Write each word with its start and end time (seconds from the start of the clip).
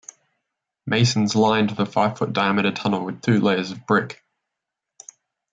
Masons 0.87 1.35
lined 1.35 1.69
the 1.77 1.85
five-foot-diameter 1.85 2.71
tunnel 2.71 3.05
with 3.05 3.21
two 3.21 3.39
layers 3.39 3.69
of 3.69 3.85
brick. 3.85 4.25